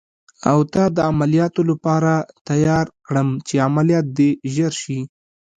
او 0.49 0.57
تا 0.73 0.83
د 0.95 0.97
عملیاتو 1.09 1.61
لپاره 1.71 2.13
تیار 2.49 2.85
کړم، 3.05 3.29
چې 3.47 3.55
عملیات 3.67 4.05
دې 4.17 4.29
ژر 4.53 4.73
شي. 4.81 4.99